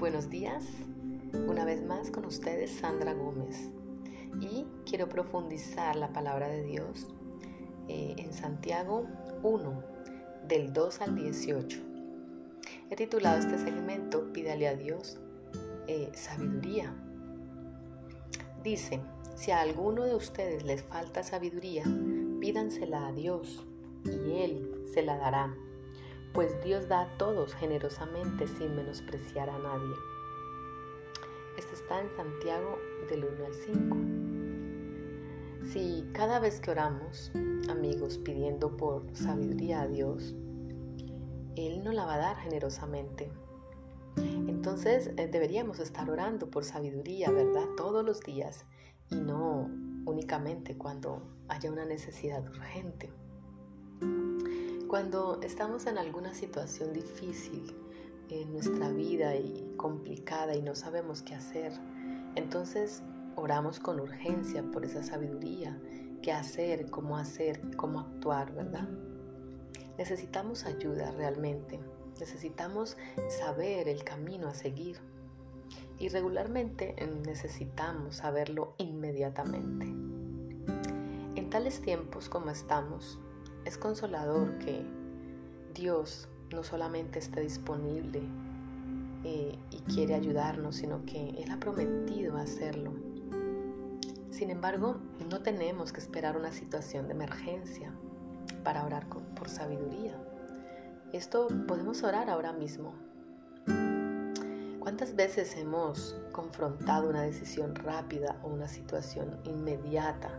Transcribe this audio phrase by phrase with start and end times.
[0.00, 0.64] buenos días.
[1.46, 3.68] Una vez más con ustedes Sandra Gómez.
[4.40, 7.06] Y quiero profundizar la palabra de Dios
[7.86, 9.06] eh, en Santiago
[9.42, 9.84] 1,
[10.48, 11.78] del 2 al 18.
[12.88, 15.18] He titulado este segmento Pídale a Dios
[15.86, 16.94] eh, sabiduría.
[18.64, 19.02] Dice,
[19.34, 21.84] si a alguno de ustedes les falta sabiduría,
[22.40, 23.66] pídansela a Dios
[24.06, 25.54] y Él se la dará
[26.32, 29.94] pues Dios da a todos generosamente sin menospreciar a nadie.
[31.58, 33.96] Esto está en Santiago del 1 al 5.
[35.72, 37.32] Si cada vez que oramos,
[37.68, 40.34] amigos, pidiendo por sabiduría a Dios,
[41.56, 43.30] Él nos la va a dar generosamente.
[44.16, 47.66] Entonces eh, deberíamos estar orando por sabiduría, ¿verdad?
[47.76, 48.64] Todos los días
[49.10, 49.70] y no
[50.06, 53.10] únicamente cuando haya una necesidad urgente.
[54.90, 57.76] Cuando estamos en alguna situación difícil
[58.28, 61.72] en nuestra vida y complicada y no sabemos qué hacer,
[62.34, 63.04] entonces
[63.36, 65.80] oramos con urgencia por esa sabiduría,
[66.22, 68.88] qué hacer, cómo hacer, cómo actuar, ¿verdad?
[69.96, 71.78] Necesitamos ayuda realmente,
[72.18, 72.96] necesitamos
[73.28, 74.98] saber el camino a seguir
[76.00, 79.86] y regularmente necesitamos saberlo inmediatamente.
[81.36, 83.20] En tales tiempos como estamos,
[83.64, 84.84] es consolador que
[85.74, 88.22] Dios no solamente esté disponible
[89.24, 92.92] eh, y quiere ayudarnos, sino que Él ha prometido hacerlo.
[94.30, 94.96] Sin embargo,
[95.28, 97.92] no tenemos que esperar una situación de emergencia
[98.64, 100.16] para orar por sabiduría.
[101.12, 102.94] Esto podemos orar ahora mismo.
[104.78, 110.30] ¿Cuántas veces hemos confrontado una decisión rápida o una situación inmediata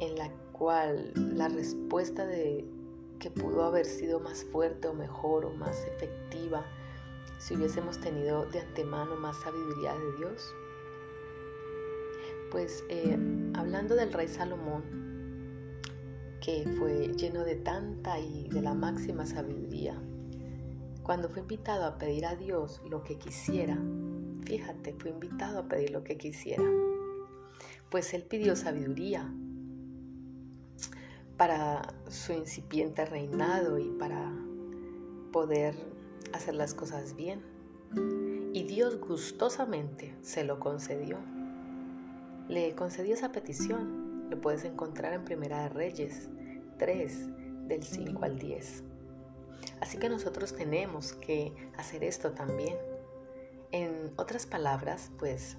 [0.00, 2.64] en la la respuesta de
[3.18, 6.64] que pudo haber sido más fuerte o mejor o más efectiva
[7.38, 10.54] si hubiésemos tenido de antemano más sabiduría de Dios.
[12.50, 13.16] Pues eh,
[13.54, 14.82] hablando del rey Salomón,
[16.40, 20.00] que fue lleno de tanta y de la máxima sabiduría,
[21.02, 23.78] cuando fue invitado a pedir a Dios lo que quisiera,
[24.44, 26.64] fíjate, fue invitado a pedir lo que quisiera,
[27.90, 29.32] pues él pidió sabiduría,
[31.38, 34.30] para su incipiente reinado y para
[35.32, 35.74] poder
[36.34, 37.40] hacer las cosas bien.
[38.52, 41.18] Y Dios gustosamente se lo concedió.
[42.48, 44.28] Le concedió esa petición.
[44.30, 46.28] Lo puedes encontrar en Primera de Reyes
[46.78, 48.82] 3, del 5 al 10.
[49.80, 52.76] Así que nosotros tenemos que hacer esto también.
[53.70, 55.56] En otras palabras, pues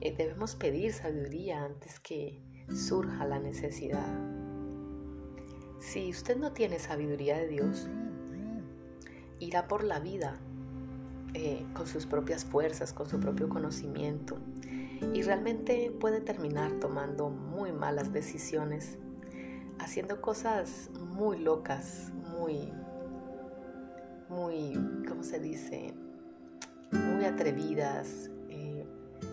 [0.00, 4.51] eh, debemos pedir sabiduría antes que surja la necesidad.
[5.82, 7.88] Si usted no tiene sabiduría de Dios,
[9.40, 10.38] irá por la vida
[11.34, 14.38] eh, con sus propias fuerzas, con su propio conocimiento
[15.12, 18.96] y realmente puede terminar tomando muy malas decisiones,
[19.80, 22.72] haciendo cosas muy locas, muy,
[24.28, 24.74] muy,
[25.08, 25.94] ¿cómo se dice?
[26.92, 28.86] Muy atrevidas, eh,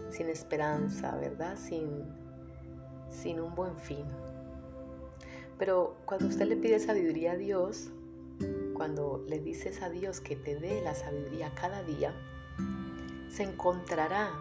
[0.10, 1.58] sin esperanza, ¿verdad?
[1.58, 2.06] Sin,
[3.08, 4.06] sin un buen fin.
[5.60, 7.92] Pero cuando usted le pide sabiduría a Dios,
[8.74, 12.14] cuando le dices a Dios que te dé la sabiduría cada día,
[13.30, 14.32] se encontrará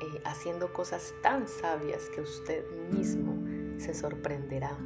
[0.00, 3.38] eh, haciendo cosas tan sabias que usted mismo
[3.78, 4.76] se sorprenderá.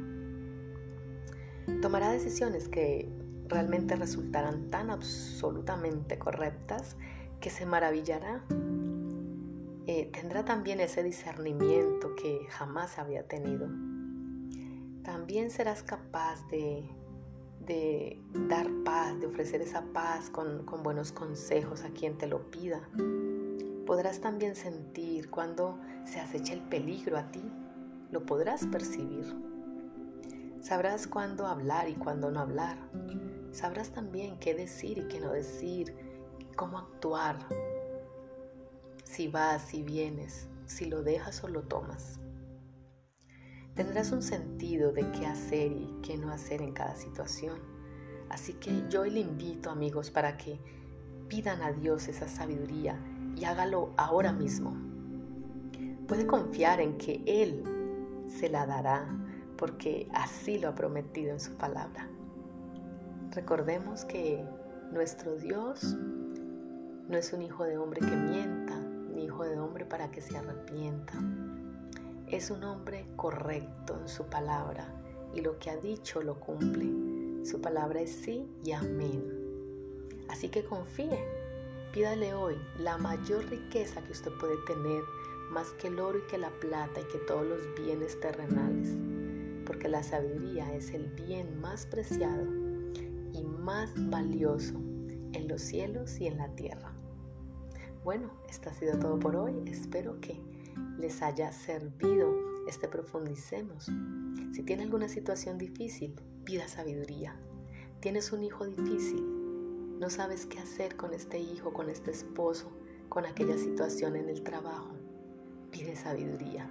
[1.81, 3.09] Tomará decisiones que
[3.47, 6.97] realmente resultarán tan absolutamente correctas
[7.41, 8.43] que se maravillará.
[9.87, 13.67] Eh, tendrá también ese discernimiento que jamás había tenido
[15.07, 16.83] también serás capaz de,
[18.49, 22.81] dar paz, de ofrecer esa paz con, con buenos consejos a quien te lo pida.
[23.85, 27.41] Podrás también sentir cuando se acecha el peligro a ti,
[28.11, 29.33] lo podrás percibir.
[30.59, 32.77] Sabrás cuándo hablar y cuándo no hablar.
[33.53, 35.95] Sabrás también qué decir y qué no decir,
[36.57, 37.39] cómo actuar,
[39.05, 42.19] si vas, si vienes, si lo dejas o lo tomas
[43.77, 47.59] tendrás un sentido de qué hacer y qué no hacer en cada situación.
[48.27, 50.59] Así que yo le invito amigos para que
[51.27, 52.99] pidan a Dios esa sabiduría
[53.35, 54.75] y hágalo ahora mismo.
[56.07, 57.63] Puede confiar en que Él
[58.27, 59.07] se la dará
[59.57, 62.09] porque así lo ha prometido en su palabra.
[63.31, 64.43] Recordemos que
[64.91, 65.95] nuestro Dios
[67.07, 68.79] no es un hijo de hombre que mienta,
[69.13, 71.13] ni hijo de hombre para que se arrepienta
[72.29, 74.93] es un hombre correcto en su palabra
[75.33, 77.45] y lo que ha dicho lo cumple.
[77.45, 79.23] Su palabra es sí y amén.
[80.27, 81.23] Así que confíe,
[81.97, 85.01] Pídale hoy la mayor riqueza que usted puede tener,
[85.49, 88.95] más que el oro y que la plata y que todos los bienes terrenales,
[89.65, 92.45] porque la sabiduría es el bien más preciado
[93.33, 94.75] y más valioso
[95.33, 96.93] en los cielos y en la tierra.
[98.03, 99.55] Bueno, esto ha sido todo por hoy.
[99.65, 100.39] Espero que
[100.97, 102.33] les haya servido
[102.67, 103.89] este profundicemos.
[104.53, 107.39] Si tiene alguna situación difícil, pida sabiduría.
[107.99, 109.37] Tienes un hijo difícil,
[109.99, 112.71] no sabes qué hacer con este hijo, con este esposo,
[113.09, 114.93] con aquella situación en el trabajo.
[115.71, 116.69] Pide sabiduría.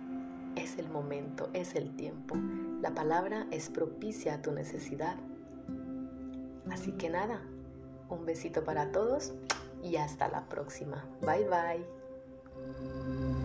[0.55, 2.37] Es el momento, es el tiempo.
[2.81, 5.17] La palabra es propicia a tu necesidad.
[6.71, 7.43] Así que nada,
[8.09, 9.35] un besito para todos
[9.83, 11.05] y hasta la próxima.
[11.21, 13.36] Bye bye.